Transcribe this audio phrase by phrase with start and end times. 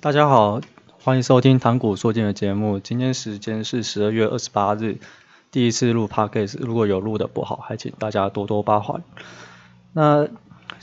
[0.00, 0.60] 大家好，
[1.02, 2.78] 欢迎收听谈股说金的节目。
[2.78, 4.98] 今天时间是十二月二十八日，
[5.50, 9.02] 第一次录 Podcast，如果有录的不好，还请大家多多包涵。
[9.94, 10.28] 那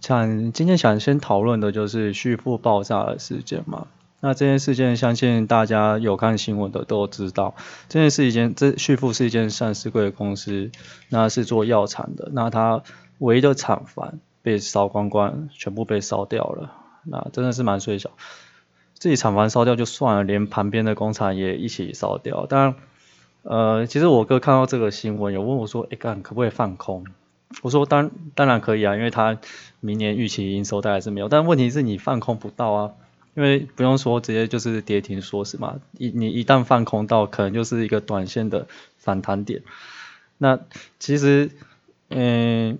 [0.00, 3.86] 想今天想先讨论的就是旭富爆炸的事件嘛。
[4.20, 7.54] 那这件事件，相信大家有看新闻的都知道，
[7.90, 10.72] 这件是一件这旭富是一间上市贵的公司，
[11.10, 12.82] 那是做药厂的，那它
[13.18, 16.72] 唯一的厂房被烧光光，全部被烧掉了，
[17.04, 18.10] 那真的是蛮衰小。
[19.04, 22.46] 自己厂房烧掉就算了，连旁边的工厂也一起烧掉。
[22.46, 22.74] 当然，
[23.42, 27.04] 呃，其实我哥看到这个新闻，有问我说：“哎、欸，干可不可以放空？”
[27.60, 29.38] 我说：“当当然可以啊，因为他
[29.80, 31.28] 明年预期营收大概是没有。
[31.28, 32.92] 但问题是你放空不到啊，
[33.34, 35.80] 因为不用说，直接就是跌停说是嘛。
[35.98, 39.60] 一你一旦放空到，可能就是一个短线的反弹点。
[40.38, 40.60] 那
[40.98, 41.50] 其实，
[42.08, 42.78] 嗯，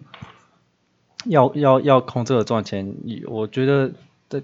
[1.26, 2.94] 要要要空这个赚钱，
[3.26, 3.92] 我觉得。”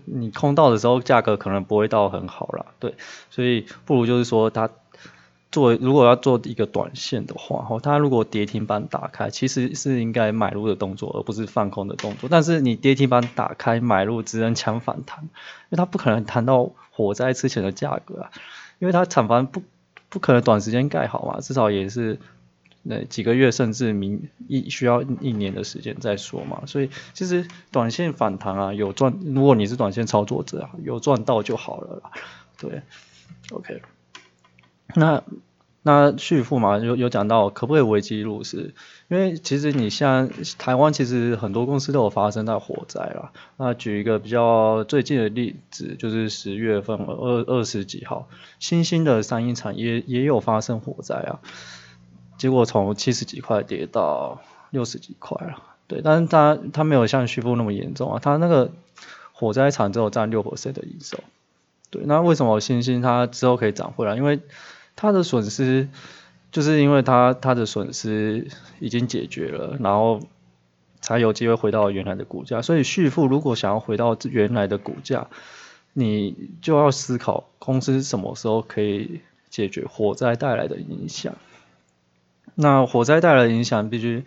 [0.04, 2.94] 你空到的时候，价格可能不会到很好啦，对，
[3.30, 4.70] 所以不如就是说，它
[5.50, 12.28] 做如果要做一个短线的话，哈，它如果跌停板打开，其实是应该买入的动作，而不是放空的动作。
[12.30, 15.28] 但是你跌停板打开买入，只能抢反弹，因
[15.70, 18.30] 为它不可能谈到火灾之前的价格啊，
[18.78, 19.62] 因为它厂房不
[20.08, 22.18] 不可能短时间盖好嘛，至少也是。
[22.82, 32.10] 那几个月甚至明一需要一年的时间再说嘛，所以其实短线反弹啊有赚，如果你是短线操作者啊，有赚到就好了啦，
[32.58, 32.80] 对
[33.50, 33.82] ，OK，
[34.94, 35.22] 那
[35.82, 38.74] 那续付嘛有有讲到可不可以危机入市，
[39.08, 51.40] 因为其实你像台湾其实很多公司都有发生到火灾啦，那举一个比较最近的例子就是十月份二二十几号，新兴的三英产业也有发生火灾啊。
[52.40, 58.72] 结果从七十几块跌到六十几块了，对，但是它它没有像旭富那么严重啊，它那个
[59.34, 61.18] 火灾场只有占六 percent 的营收，
[61.90, 64.16] 对，那为什么新兴它之后可以涨回来？
[64.16, 64.40] 因为
[64.96, 65.90] 它的损失
[66.50, 70.20] 就是因为它它的损失已经解决了，然后
[71.02, 72.62] 才有机会回到原来的股价。
[72.62, 75.28] 所以旭富如果想要回到原来的股价，
[75.92, 81.34] 你就要思考公司什么时候可以解决火灾带来的影响。
[82.54, 84.24] 那火灾带来的影响，必须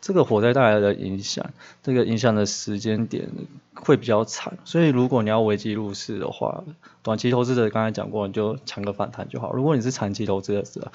[0.00, 3.28] 这个火灾带来的影响，这个影响的时间点
[3.74, 6.62] 会比较长，所以如果你要危机入市的话，
[7.02, 9.52] 短期投资者刚才讲过，你就抢个反弹就好。
[9.52, 10.92] 如果你是长期投资者，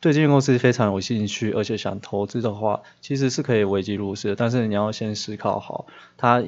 [0.00, 6.42] 对这间公司非常有兴趣，而且想投资的话，其实是可以危机入市，但是你要先思考好它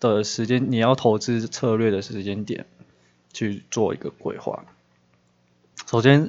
[0.00, 2.66] 的时间，你要投资策略的时间点
[3.32, 4.64] 去做一个规划。
[5.86, 6.28] 首先。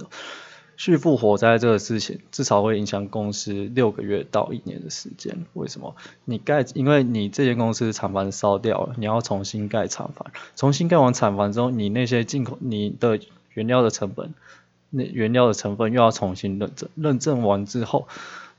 [0.77, 5.45] 续富火灾这个事情，至少会影响公司六个月到一年的时间。
[5.53, 5.95] 为什么？
[6.25, 10.31] 你盖，因为你这间公司厂房烧掉了，你要重新盖厂房。
[10.55, 13.19] 重新盖完厂房之后，你那些进口你的
[13.53, 14.33] 原料的成本，
[14.89, 16.89] 那原料的成分又要重新认证。
[16.95, 18.07] 认证完之后，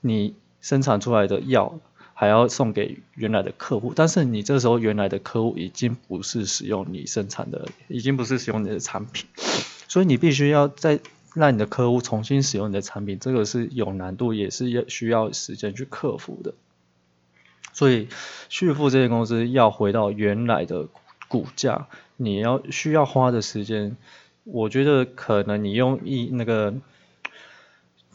[0.01, 1.79] 你生产出来的药
[2.15, 3.93] 还要送给原来的客户。
[3.95, 9.27] 但是你这时候原来的客户已经不是使用你生产的，已经不是使用你的产品，
[9.87, 10.99] 所以你必须要在
[11.37, 16.55] 让你的客户重新使用你的产品，这个是有难度，也是要需要时间去克服的。
[17.75, 18.09] 所以，
[18.49, 20.89] 旭富这些公司要回到原来的
[21.29, 23.99] 股价，你要需要花的时间，
[24.45, 26.73] 我觉得可能你用一那个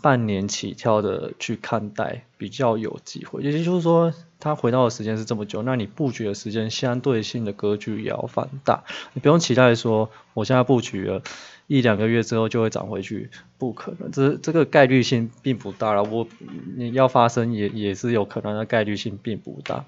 [0.01, 3.43] 半年起跳的去看待比较有机会。
[3.43, 4.11] 也就是说，
[4.41, 8.83] 它回到的时间是这么久，那你布局的时间相对性的格局也要放大。
[9.13, 11.21] 你不用期待说，我现在布局了。
[11.67, 16.03] 一两个月之后就会涨回去，不可能，这这个概率性并不大了。
[16.03, 16.27] 我
[16.75, 19.85] 你要发生也也是有可能的，概率性并不大。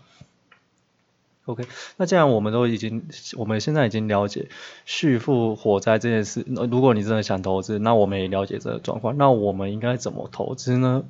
[1.44, 1.66] OK，
[1.98, 3.04] 那既然我们都已经，
[3.36, 4.48] 我们现在已经了解
[4.86, 11.04] 续付火灾这件事，如果你真的想投资，那我们也了解这个状况，那我们应该怎么投资呢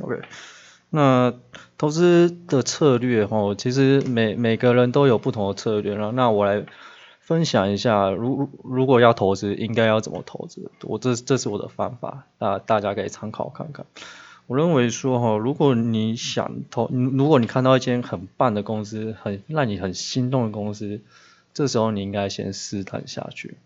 [0.00, 0.22] ？OK，
[0.90, 1.34] 那
[1.78, 6.64] 投资的策略哈，其实每每个人都有不同的策略，然后那我来。
[7.18, 10.70] 分享一下，如如果要投资，应该要怎么投资？
[10.82, 13.84] 我这这是我的方法，那大家可以参考看看。
[14.46, 21.00] 我认为说哈，如果你想投，如果你看到一间很棒的公司，很让你很心动的公司，
[21.52, 23.56] 这时候你应该先试探下去，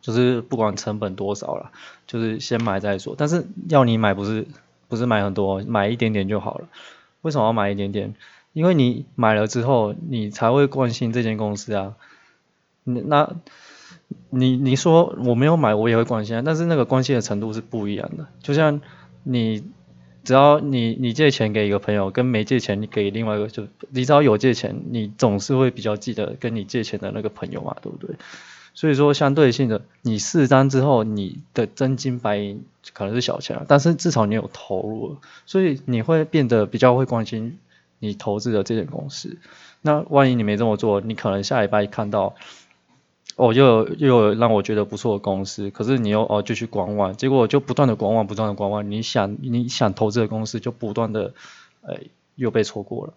[0.00, 1.72] 就是不管成本多少了，
[2.06, 3.16] 就是先买再说。
[3.18, 4.46] 但是要你买不是
[4.90, 6.68] 不是买很多，买一点点就好了。
[7.22, 8.14] 为什么要买一点点？
[8.52, 11.94] 因为你买了之后，你才会关心这间公司啊。
[12.84, 13.36] 那，
[14.30, 18.26] 你你说我没有买，我也会关心啊，但是那个关心的程度是不一样的。
[18.42, 18.80] 就像
[19.22, 19.62] 你
[20.24, 28.16] 只要你你借钱给一个朋友，跟没借钱你给另外一个，就你只要有借钱，你总是会比较记得跟你借钱的那个朋友嘛，对不对？
[28.74, 37.58] 所以说相对性的，你释单之后，你的真金白银可能是小钱，但是至少你有投入了，所以你会变得比较会关心
[37.98, 39.38] 你投资的这间公司。
[39.82, 42.34] 那万一你没这么做，你可能下礼拜看到。
[43.36, 51.32] 哦，又有又有让我觉得不错的公司，可是你又哦就去观望，结果就不断的观望，不断的观望，你想你想投资的公司就不断的，
[51.80, 52.02] 哎，
[52.34, 53.14] 又被错过了。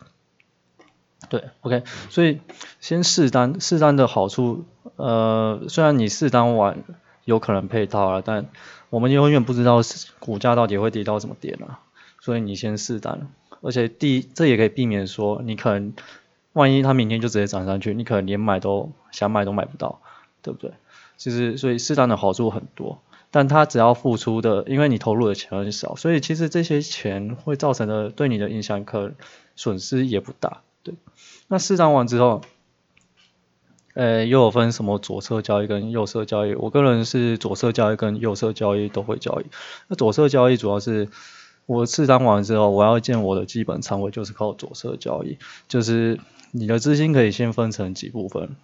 [1.27, 2.39] 对，OK，所以
[2.79, 4.63] 先试单，试单的好处，
[4.95, 6.83] 呃，虽然你试单完
[7.25, 8.45] 有可能配套了，但
[8.89, 9.81] 我们永远不知道
[10.19, 11.79] 股价到底会跌到什么点啊，
[12.19, 13.27] 所以你先试单，
[13.61, 15.93] 而且第一，这也可以避免说你可能
[16.53, 19.99] 万一它明天就直接涨上去，你可能连买都想买都买不到。
[20.45, 20.73] 对不对？
[21.15, 23.01] 其实所以适当的好处很多，
[23.31, 29.13] 但它只要付出的，因为你投入的钱很少，所以其实这些钱会造成的对你的影响可
[29.55, 30.59] 损失也不大。
[30.83, 30.95] 对，
[31.47, 32.41] 那适当完之后，
[33.93, 36.55] 呃，又有分什么左侧交易跟右侧交易？
[36.55, 39.45] 我个人是左侧交易跟右侧交易都会交易。
[39.87, 41.09] 那左侧交易主要是
[41.65, 45.37] 我适当完之后，我要建我的基本仓位，就是靠左侧交易，
[45.67, 46.19] 就是
[46.51, 48.55] 你的资金可以先分成几部分。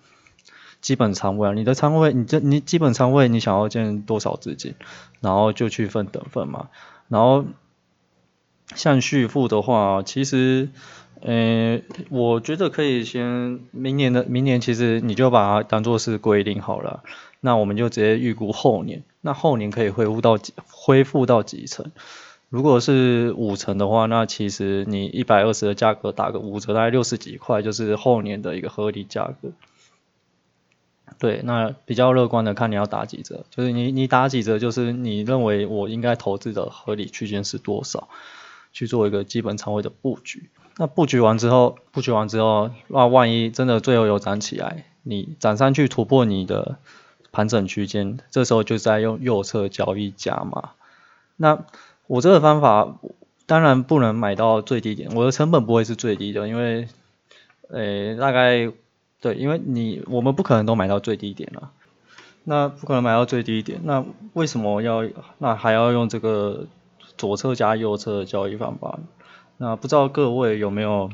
[0.81, 4.75] 基本仓位啊，你的仓位，你这你基本仓位，你想要建多少资金，
[5.19, 6.69] 然后就去分等份嘛。
[7.09, 7.43] 然后
[8.75, 10.69] 像续付的话，其实，
[11.21, 17.03] 呃，我觉得可以先明年的明年，其实你就把它当做是规定好了。
[17.41, 21.91] 那我们就直接预估后年，那后年可以恢复到几恢复到几成？
[22.49, 29.51] 如果是五成的话，那其实你一百二十的价格打个五折，大概六十几块，就是后年的一个合理价格。
[31.17, 38.07] 对，那比较乐观的看你要打几折，就是你你打几折，就是你认为我应该投资的合理区间是多少，
[38.73, 40.49] 去做一个基本仓位的布局。
[40.79, 46.77] 那布局完之后，布局完之后，那万一真的最后有涨起来，你涨上去突破你的
[47.33, 50.69] 盘整区间，这时候就在用右侧交易加码。
[51.35, 51.65] 那
[52.07, 52.95] 我这个方法
[53.45, 56.87] 当然不能买到最低点，我的成本不会是最低的，因为，
[57.71, 58.71] 诶，大概。
[59.21, 61.71] 对，因为你我们不可能都买到最低点了，
[62.45, 65.05] 那不可能买到最低点，那为什么要
[65.39, 66.67] 那还要用这个
[67.17, 68.97] 左侧加右侧的交易方法？
[69.61, 71.09] 那不知道各位有没有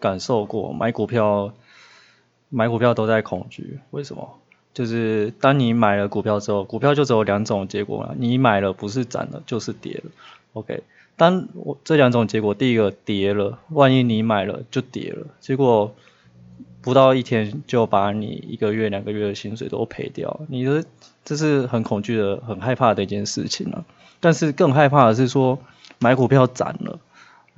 [0.00, 1.54] 感受过买股票
[2.48, 3.78] 买股票都在恐惧？
[3.92, 4.38] 为什么？
[4.72, 10.10] 就是当你买了股票之后，股票就只有两种结果了，你买了不是涨了就是跌了。
[10.54, 10.82] OK，
[11.16, 15.94] 当我这两种结果，第一个跌了，万一你买了就跌了，结果。
[16.82, 20.84] 不到一天就把你一个月、两个月的薪水都赔掉，你的
[21.24, 23.86] 这是很恐惧的、很害怕的一件事情了。
[24.20, 25.58] 但是更害怕的是说，
[25.98, 27.00] 买股票涨了，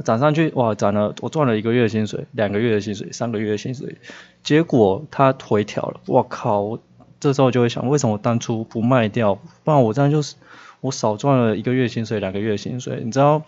[0.04, 3.96] 涨上去哇，涨了，我赚了一个月的薪水、两个月的薪水、三个月的薪水，
[4.42, 6.60] 结果它回调了，我靠！
[6.60, 6.82] 我
[7.18, 9.34] 这时候就会想，为什么我当初不卖掉？
[9.64, 10.36] 不然我这样就是
[10.80, 13.02] 我少赚了一个月薪水、两个月薪水。
[13.04, 13.42] 你知道，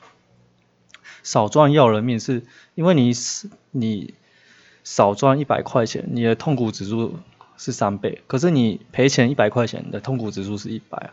[1.22, 2.42] 少赚要人命，是
[2.74, 3.12] 因为你
[3.70, 4.14] 你。
[4.84, 7.16] 少赚一百块钱，你的痛苦指数
[7.58, 8.22] 是三倍。
[8.26, 11.10] 可是你赔钱一百块钱，你的痛苦指数是一百，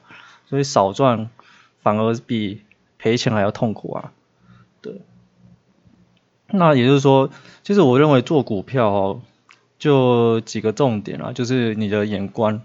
[0.47, 1.29] 所以少赚
[1.81, 2.61] 反而比
[2.97, 4.13] 赔钱还要痛苦啊。
[4.81, 5.01] 对。
[6.47, 7.29] 那也就是说，
[7.63, 9.21] 其实我认为做股票哦，
[9.79, 12.61] 就几个重点啊，就是你的眼光。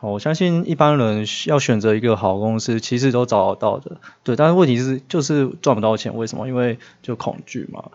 [0.00, 3.96] 我相信一般人要选择一个好公司，其实都找得到的。
[4.22, 6.46] 对，但是问题是就是赚不到钱，为什么？
[6.46, 7.90] 因为就恐惧嘛。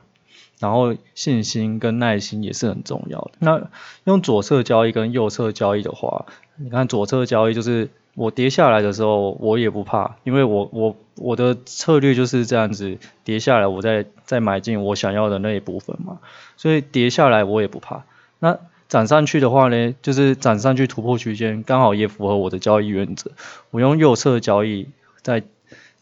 [0.61, 3.31] 然后信心跟耐心也是很重要的。
[3.39, 3.69] 那
[4.03, 16.19] 用左侧交易跟右侧交易的话，你看左侧交易就是我跌下来的时候我也不怕，因为我我我的策略就是这样子，跌下来我再再买进我想要的那一部分嘛，
[16.57, 18.03] 所以跌下来我也不怕。
[18.37, 23.31] 那涨上去的话呢，就是涨上去突破区间，刚好也符合我的交易原则。
[23.71, 24.89] 我用右侧交易
[25.23, 25.41] 在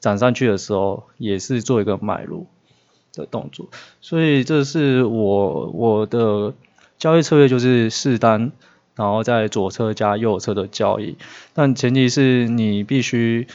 [0.01, 2.47] 涨上去的时候也是做一个买入。
[3.13, 3.67] 的动作，
[4.01, 6.53] 所以这是我我的
[6.97, 8.51] 交易策略，就是试单，
[8.95, 11.17] 然后在左侧加右侧的交易，
[11.53, 13.47] 但前提是你必须，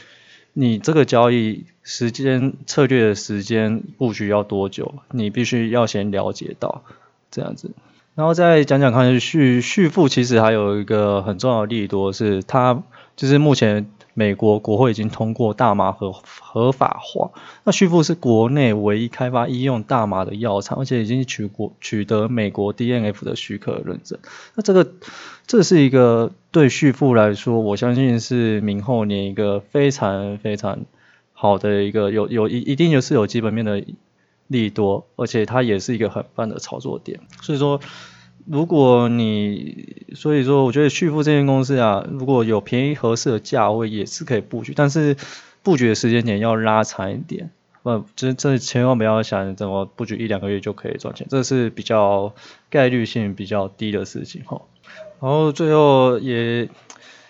[0.53, 6.83] 你这个交易时间策略的时间布局要多久，你必须要先了解到
[7.31, 7.71] 这样子，
[8.15, 12.83] 然后再讲讲看续续付，其实还有一个很重要的利多是它
[13.15, 13.89] 就是目前。
[14.17, 17.31] 美国国会已经通过大麻合合法化，
[17.65, 24.17] 那续付是国内唯一开发医用大麻的药厂，而且已经取国取得美国 DNF 的许可认证。
[24.55, 24.89] 那这个
[25.45, 30.85] 这是一个对续付来说，我相信是明后年一个非常非常
[31.33, 33.83] 好的一个有有一一定就是有基本面的
[34.47, 37.19] 利多，而且它也是一个很棒的操作点。
[37.41, 37.81] 所以说，
[38.45, 45.17] 如果你所以说，我觉得旭富这间公司啊，如果有便宜合适的价位，也是可以布局，但是
[45.63, 47.49] 布局的时间点要拉长一点。
[47.83, 52.33] 不，这这千万不要想怎么布局一两个月就可以赚钱，这是比较
[52.69, 54.61] 概率性比较低的事情哈。
[55.19, 56.69] 然后最后也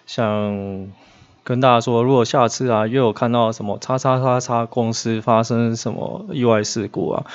[0.06, 0.88] 想。
[1.48, 7.28] 跟大家说，如果下次啊又有看到什么叉叉叉叉公司发生什么意外事故啊，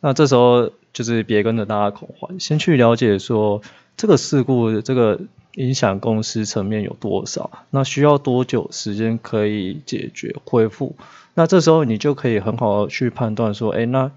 [0.00, 3.60] 那这时候就是别跟着大家恐慌，先去了解说
[3.98, 5.20] 这个事故这个
[5.56, 10.96] 影响公司层面有多少，那需要多久时间可以解决恢复，
[11.34, 14.10] 那这时候你就可以很好的去判断说，哎，那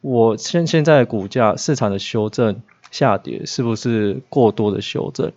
[0.00, 5.32] 我现现在股价市场的修正下跌是不是过多的修正？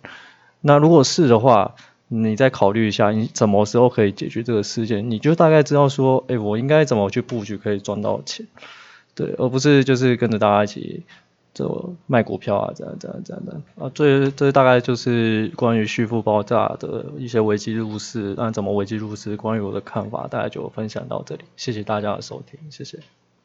[0.60, 1.74] 那如果是的话，
[2.08, 5.10] 你再考虑一下，你什么时候可以解决这个事件？
[5.10, 8.46] 你就大概知道说，哎，我应该怎么去布局可以赚到钱，
[9.16, 11.02] 对，而不是就是跟着大家一起
[11.54, 13.90] 就卖股票啊，这样这样这样的啊。
[13.94, 19.36] 这这大概就是关于虚富爆炸的一些危机入市，那怎么危机入市？
[19.36, 23.00] 关于我的看法，大概就分享到这里，谢谢大家的收听，谢谢。